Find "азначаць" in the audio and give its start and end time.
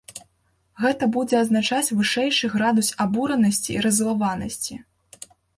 1.41-1.93